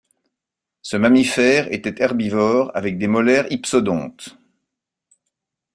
Ce 0.81 0.97
mammifère 0.97 1.71
était 1.71 2.01
herbivore 2.01 2.71
avec 2.75 2.97
des 2.97 3.05
molaires 3.05 3.45
hypsodontes. 3.51 4.35